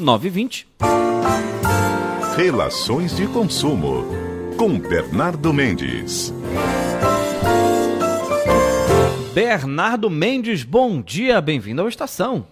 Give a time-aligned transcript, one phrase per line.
[0.00, 0.68] 920.
[2.36, 4.04] Relações de consumo
[4.56, 6.32] com Bernardo Mendes.
[9.34, 12.46] Bernardo Mendes, bom dia, bem-vindo ao Estação.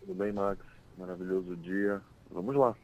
[0.00, 0.60] Tudo bem, Max?
[0.96, 2.00] Maravilhoso dia.
[2.30, 2.74] Vamos lá.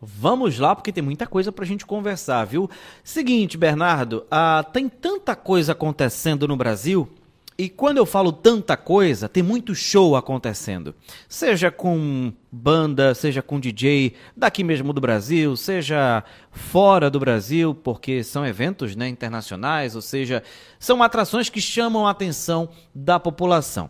[0.00, 2.68] Vamos lá, porque tem muita coisa pra gente conversar, viu?
[3.02, 7.08] Seguinte, Bernardo, ah, tem tanta coisa acontecendo no Brasil.
[7.58, 10.94] E quando eu falo tanta coisa, tem muito show acontecendo.
[11.26, 18.22] Seja com banda, seja com DJ daqui mesmo do Brasil, seja fora do Brasil, porque
[18.22, 20.42] são eventos né, internacionais, ou seja,
[20.78, 23.88] são atrações que chamam a atenção da população.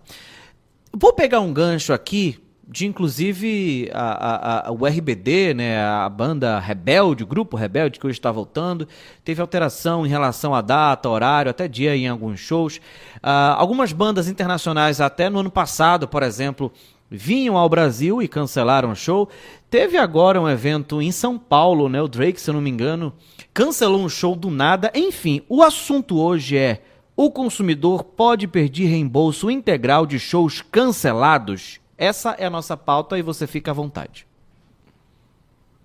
[0.92, 2.38] Vou pegar um gancho aqui
[2.68, 8.06] de inclusive a, a, a, o RBD, né, a banda Rebelde, o grupo Rebelde que
[8.06, 8.88] hoje está voltando,
[9.24, 12.78] teve alteração em relação à data, horário, até dia em alguns shows.
[13.18, 16.72] Uh, algumas bandas internacionais, até no ano passado, por exemplo,
[17.08, 19.28] vinham ao Brasil e cancelaram o show.
[19.70, 23.12] Teve agora um evento em São Paulo, né, o Drake, se eu não me engano,
[23.54, 24.90] cancelou um show do nada.
[24.92, 26.82] Enfim, o assunto hoje é
[27.16, 31.80] o consumidor pode perder reembolso integral de shows cancelados?
[31.98, 34.26] Essa é a nossa pauta e você fica à vontade.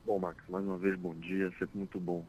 [0.06, 1.50] Bom, Max, mais uma vez bom dia.
[1.58, 2.26] Sempre muito bom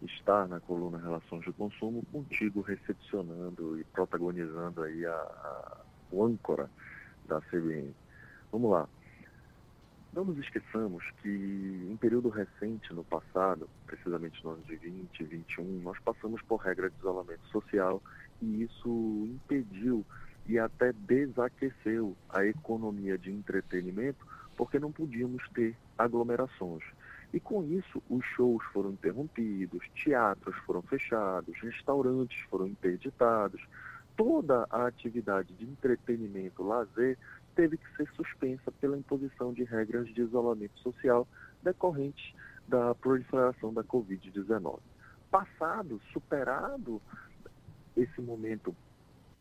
[0.00, 5.76] estar na coluna Relações de Consumo contigo, recepcionando e protagonizando aí a, a,
[6.10, 6.70] o âncora
[7.26, 7.94] da CBN.
[8.50, 8.88] Vamos lá.
[10.14, 15.24] Não nos esqueçamos que em período recente, no passado, precisamente no ano de 20 e
[15.24, 18.02] 21, nós passamos por regra de isolamento social
[18.40, 18.88] e isso
[19.26, 20.04] impediu
[20.46, 24.26] e até desaqueceu a economia de entretenimento
[24.56, 26.84] porque não podíamos ter aglomerações.
[27.32, 33.62] E com isso, os shows foram interrompidos, teatros foram fechados, restaurantes foram interditados,
[34.16, 37.18] toda a atividade de entretenimento, lazer,
[37.54, 41.26] teve que ser suspensa pela imposição de regras de isolamento social
[41.62, 42.34] decorrentes
[42.68, 44.78] da proliferação da Covid-19.
[45.30, 47.00] Passado, superado
[47.96, 48.74] esse momento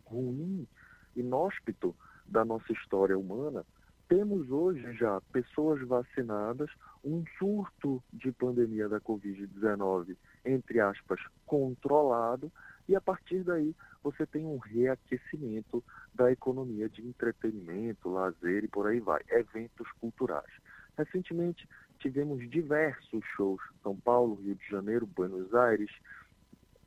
[0.06, 0.68] ruim,
[1.16, 1.96] inóspito
[2.26, 3.66] da nossa história humana,
[4.08, 6.70] temos hoje já pessoas vacinadas,
[7.04, 12.52] um surto de pandemia da Covid-19, entre aspas, controlado,
[12.90, 13.74] e a partir daí
[14.04, 15.84] você tem um reaquecimento
[16.14, 20.52] da economia de entretenimento, lazer e por aí vai, eventos culturais.
[20.98, 21.68] Recentemente
[22.00, 25.92] tivemos diversos shows, São Paulo, Rio de Janeiro, Buenos Aires,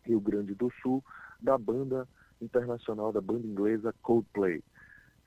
[0.03, 1.03] Rio Grande do Sul,
[1.41, 2.07] da banda
[2.45, 4.63] internacional da banda inglesa Coldplay.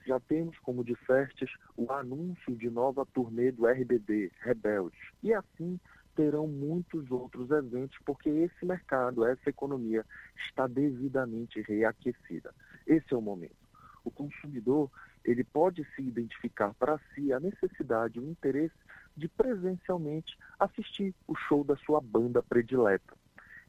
[0.05, 4.99] Já temos, como dissestes, o anúncio de nova turnê do RBD, Rebeldes.
[5.21, 5.79] E assim
[6.15, 12.53] terão muitos outros eventos, porque esse mercado, essa economia está devidamente reaquecida.
[12.87, 13.67] Esse é o momento.
[14.03, 14.89] O consumidor
[15.23, 18.73] ele pode se identificar para si a necessidade, o interesse
[19.15, 23.13] de presencialmente assistir o show da sua banda predileta.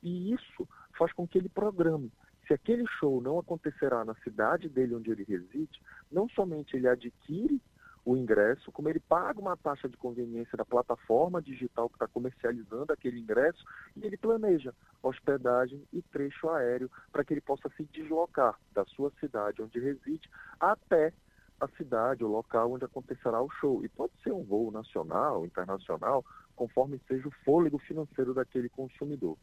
[0.02, 2.12] E isso faz com que ele programe
[2.48, 7.60] se aquele show não acontecerá na cidade dele onde ele reside, não somente ele adquire
[8.06, 12.90] o ingresso, como ele paga uma taxa de conveniência da plataforma digital que está comercializando
[12.90, 13.62] aquele ingresso
[13.94, 19.12] e ele planeja hospedagem e trecho aéreo para que ele possa se deslocar da sua
[19.20, 21.12] cidade onde reside até
[21.60, 23.84] a cidade, o local onde acontecerá o show.
[23.84, 26.24] E pode ser um voo nacional, internacional,
[26.56, 29.36] conforme seja o fôlego financeiro daquele consumidor.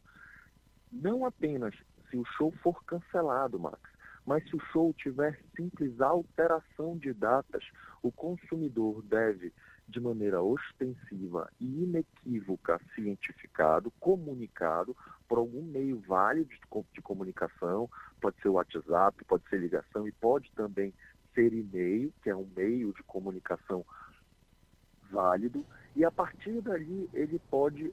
[0.90, 1.74] Não apenas
[2.10, 3.80] se o show for cancelado, Max.
[4.24, 7.64] Mas se o show tiver simples alteração de datas,
[8.02, 9.52] o consumidor deve,
[9.88, 14.96] de maneira ostensiva e inequívoca, cientificado, comunicado
[15.28, 16.50] por algum meio válido
[16.92, 17.88] de comunicação,
[18.20, 20.92] pode ser WhatsApp, pode ser ligação e pode também
[21.32, 23.84] ser e-mail, que é um meio de comunicação
[25.10, 25.64] válido,
[25.94, 27.92] e a partir dali ele pode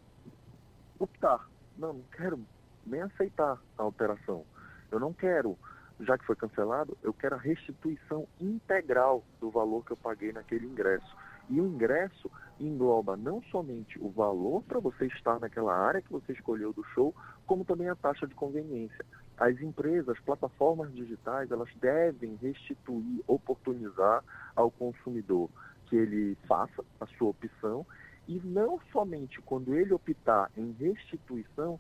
[0.98, 1.48] optar.
[1.78, 2.44] Não, não quero
[2.86, 4.46] nem aceitar a alteração.
[4.92, 5.58] Eu não quero,
[6.00, 10.68] já que foi cancelado, eu quero a restituição integral do valor que eu paguei naquele
[10.68, 11.16] ingresso.
[11.50, 16.32] E o ingresso engloba não somente o valor para você estar naquela área que você
[16.32, 17.14] escolheu do show,
[17.46, 19.06] como também a taxa de conveniência.
[19.38, 24.24] As empresas, as plataformas digitais, elas devem restituir, oportunizar
[24.56, 25.50] ao consumidor
[25.86, 27.86] que ele faça a sua opção
[28.28, 31.80] e não somente quando ele optar em restituição,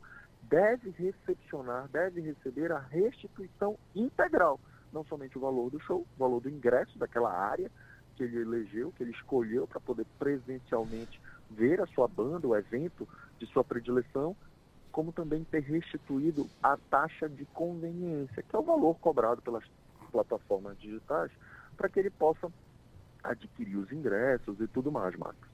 [0.49, 4.59] deve recepcionar, deve receber a restituição integral,
[4.91, 7.71] não somente o valor do show, o valor do ingresso daquela área
[8.15, 11.19] que ele elegeu, que ele escolheu para poder presencialmente
[11.49, 13.07] ver a sua banda, o evento
[13.39, 14.35] de sua predileção,
[14.91, 19.63] como também ter restituído a taxa de conveniência, que é o valor cobrado pelas
[20.11, 21.31] plataformas digitais,
[21.75, 22.51] para que ele possa
[23.23, 25.52] adquirir os ingressos e tudo mais, Marcos.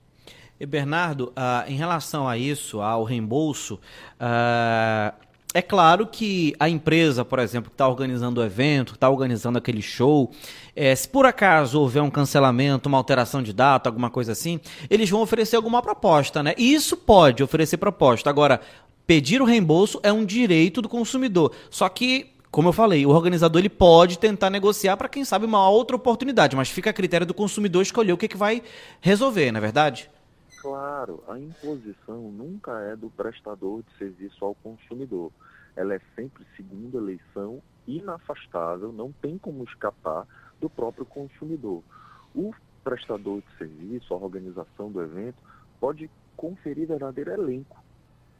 [0.59, 3.75] E Bernardo, uh, em relação a isso, ao reembolso,
[4.19, 5.13] uh,
[5.51, 9.81] é claro que a empresa, por exemplo, que está organizando o evento, está organizando aquele
[9.81, 10.31] show,
[10.75, 14.59] é, se por acaso houver um cancelamento, uma alteração de data, alguma coisa assim,
[14.89, 16.53] eles vão oferecer alguma proposta, né?
[16.55, 18.29] E isso pode oferecer proposta.
[18.29, 18.61] Agora,
[19.07, 21.51] pedir o reembolso é um direito do consumidor.
[21.71, 25.69] Só que como eu falei, o organizador ele pode tentar negociar para quem sabe uma
[25.69, 28.63] outra oportunidade, mas fica a critério do consumidor escolher o que, que vai
[28.99, 30.09] resolver, não é verdade?
[30.59, 35.31] Claro, a imposição nunca é do prestador de serviço ao consumidor.
[35.73, 40.27] Ela é sempre, segundo a eleição, inafastável, não tem como escapar
[40.59, 41.81] do próprio consumidor.
[42.35, 42.53] O
[42.83, 45.37] prestador de serviço, a organização do evento,
[45.79, 47.81] pode conferir verdadeiro elenco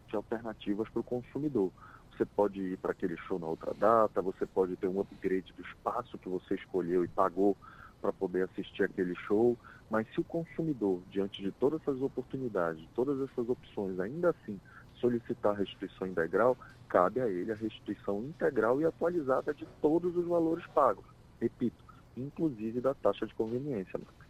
[0.10, 1.72] de alternativas para o consumidor.
[2.12, 5.62] Você pode ir para aquele show na outra data, você pode ter um upgrade do
[5.62, 7.56] espaço que você escolheu e pagou
[8.02, 9.58] para poder assistir aquele show,
[9.90, 14.60] mas se o consumidor, diante de todas essas oportunidades, todas essas opções, ainda assim
[14.96, 16.58] solicitar restrição integral,
[16.88, 21.06] cabe a ele a restrição integral e atualizada de todos os valores pagos.
[21.40, 21.84] Repito,
[22.18, 23.98] inclusive da taxa de conveniência.
[23.98, 24.30] Marcos.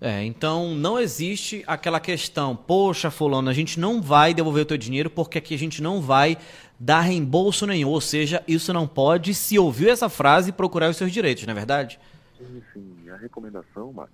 [0.00, 4.78] É, então não existe aquela questão, poxa, fulano, a gente não vai devolver o teu
[4.78, 6.38] dinheiro porque aqui a gente não vai
[6.78, 7.88] dar reembolso nenhum.
[7.88, 11.54] Ou seja, isso não pode, se ouviu essa frase, procurar os seus direitos, não é
[11.56, 11.98] verdade?
[12.38, 13.10] Sim, sim.
[13.10, 14.12] A recomendação, Max,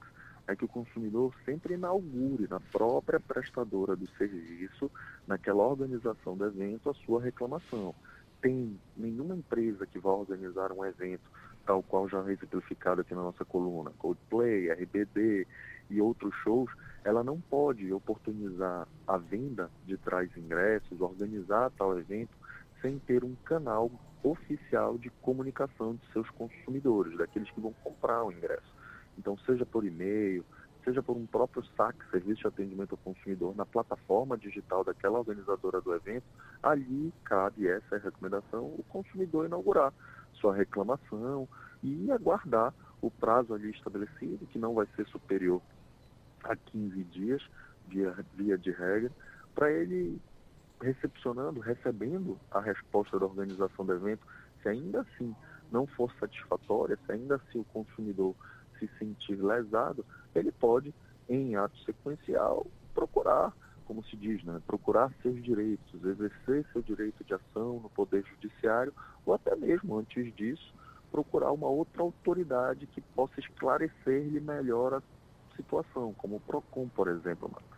[0.48, 4.90] é que o consumidor sempre inaugure na própria prestadora do serviço,
[5.26, 7.94] naquela organização do evento, a sua reclamação.
[8.40, 11.30] Tem nenhuma empresa que vá organizar um evento
[11.66, 15.46] tal qual já exemplificado aqui na nossa coluna, Coldplay, RBD
[15.90, 16.70] e outros shows,
[17.04, 22.36] ela não pode oportunizar a venda de trás ingressos, organizar tal evento
[22.80, 23.90] sem ter um canal
[24.24, 28.74] oficial de comunicação de seus consumidores, daqueles que vão comprar o ingresso.
[29.18, 30.44] Então, seja por e-mail,
[30.82, 35.80] seja por um próprio SAC, Serviço de Atendimento ao Consumidor, na plataforma digital daquela organizadora
[35.80, 36.24] do evento,
[36.62, 39.92] ali cabe essa recomendação, o consumidor inaugurar
[40.32, 41.46] sua reclamação
[41.82, 45.60] e aguardar o prazo ali estabelecido, que não vai ser superior
[46.42, 47.42] a 15 dias,
[47.88, 49.10] via, via de regra,
[49.54, 50.20] para ele
[50.80, 54.26] recepcionando, recebendo a resposta da organização do evento,
[54.62, 55.34] se ainda assim
[55.70, 58.34] não for satisfatória, se ainda assim o consumidor
[58.78, 60.04] se sentir lesado,
[60.34, 60.94] ele pode,
[61.28, 63.52] em ato sequencial, procurar,
[63.86, 68.92] como se diz, né, procurar seus direitos, exercer seu direito de ação no Poder Judiciário,
[69.24, 70.74] ou até mesmo, antes disso,
[71.10, 75.02] procurar uma outra autoridade que possa esclarecer-lhe melhor a
[75.56, 77.73] situação, como o PROCON, por exemplo, Marcos.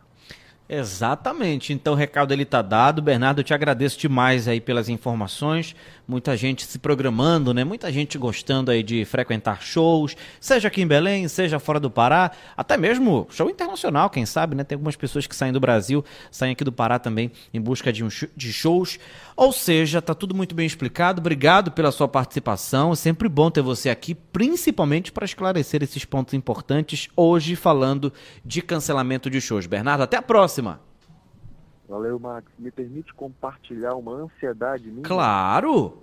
[0.69, 1.73] Exatamente.
[1.73, 3.01] Então o recado ele está dado.
[3.01, 5.77] Bernardo, eu te agradeço demais aí pelas informações.
[6.09, 7.63] Muita gente se programando, né?
[7.63, 12.31] Muita gente gostando aí de frequentar shows, seja aqui em Belém, seja fora do Pará,
[12.57, 14.63] até mesmo show internacional, quem sabe, né?
[14.63, 18.05] Tem algumas pessoas que saem do Brasil, saem aqui do Pará também em busca de,
[18.05, 18.99] um, de shows.
[19.37, 21.21] Ou seja, tá tudo muito bem explicado.
[21.21, 22.93] Obrigado pela sua participação.
[22.93, 28.13] É sempre bom ter você aqui, principalmente para esclarecer esses pontos importantes hoje falando
[28.45, 29.67] de cancelamento de shows.
[29.67, 30.81] Bernardo, até a próxima próxima.
[31.89, 32.51] Valeu, Max.
[32.59, 35.03] Me permite compartilhar uma ansiedade minha?
[35.03, 36.03] Claro!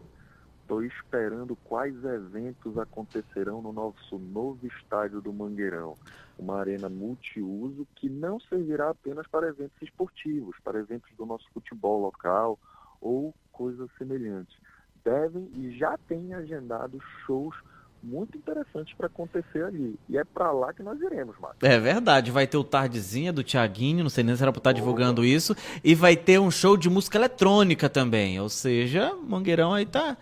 [0.61, 5.97] Estou esperando quais eventos acontecerão no nosso novo estádio do Mangueirão.
[6.39, 12.01] Uma arena multiuso que não servirá apenas para eventos esportivos, para eventos do nosso futebol
[12.01, 12.57] local
[13.01, 14.57] ou coisas semelhantes.
[15.03, 17.55] Devem e já têm agendado shows
[18.03, 19.97] muito interessantes para acontecer ali.
[20.09, 21.63] E é para lá que nós iremos, Marcos.
[21.63, 22.31] É verdade.
[22.31, 25.55] Vai ter o Tardezinha do Tiaguinho, não sei nem se era para estar divulgando isso.
[25.83, 28.39] E vai ter um show de música eletrônica também.
[28.39, 30.17] Ou seja, Mangueirão aí tá.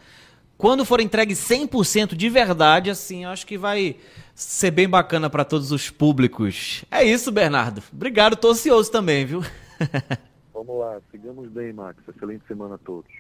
[0.58, 3.96] Quando for entregue 100% de verdade, assim, acho que vai
[4.36, 6.86] ser bem bacana para todos os públicos.
[6.92, 7.82] É isso, Bernardo.
[7.92, 9.42] Obrigado, tô ansioso também, viu?
[10.54, 11.98] Vamos lá, sigamos bem, Max.
[12.08, 13.12] Excelente semana a todos.